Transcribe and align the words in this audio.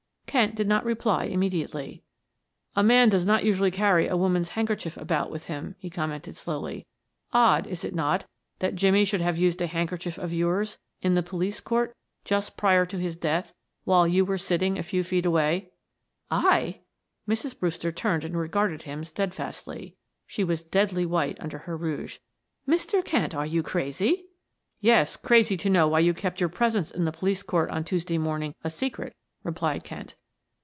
Kent 0.31 0.55
did 0.55 0.65
not 0.69 0.85
reply 0.85 1.25
immediately. 1.25 2.03
"A 2.73 2.81
man 2.81 3.09
does 3.09 3.25
not 3.25 3.43
usually 3.43 3.69
carry 3.69 4.07
a 4.07 4.15
woman's 4.15 4.47
handkerchief 4.55 4.95
about 4.95 5.29
with 5.29 5.47
him," 5.47 5.75
he 5.77 5.89
commented 5.89 6.37
slowly. 6.37 6.85
"Odd, 7.33 7.67
is 7.67 7.83
it 7.83 7.93
not, 7.93 8.23
that 8.59 8.75
Jimmie 8.75 9.03
should 9.03 9.19
have 9.19 9.37
used 9.37 9.61
a 9.61 9.67
handkerchief 9.67 10.17
of 10.17 10.31
yours 10.31 10.77
in 11.01 11.15
the 11.15 11.21
police 11.21 11.59
court 11.59 11.93
just 12.23 12.55
prior 12.55 12.85
to 12.85 12.97
his 12.97 13.17
death, 13.17 13.53
while 13.83 14.07
you 14.07 14.23
were 14.23 14.37
sitting 14.37 14.77
a 14.79 14.83
few 14.83 15.03
feet 15.03 15.25
away?" 15.25 15.73
"I?" 16.29 16.79
Mrs. 17.27 17.59
Brewster 17.59 17.91
turned 17.91 18.23
and 18.23 18.37
regarded 18.39 18.83
him 18.83 19.03
steadfastly. 19.03 19.97
She 20.25 20.45
was 20.45 20.63
deadly 20.63 21.05
white 21.05 21.37
under 21.41 21.57
her 21.57 21.75
rouge. 21.75 22.19
"Mr. 22.65 23.03
Kent, 23.03 23.35
are 23.35 23.45
you 23.45 23.63
crazy?" 23.63 24.27
"Yes, 24.79 25.17
crazy 25.17 25.57
to 25.57 25.69
know 25.69 25.89
why 25.89 25.99
you 25.99 26.13
kept 26.13 26.39
your 26.39 26.47
presence 26.49 26.89
in 26.89 27.03
the 27.03 27.11
police 27.11 27.43
court 27.43 27.69
on 27.69 27.83
Tuesday 27.83 28.17
morning 28.17 28.55
a 28.63 28.69
secret," 28.69 29.13
replied 29.43 29.83
Kent. 29.83 30.15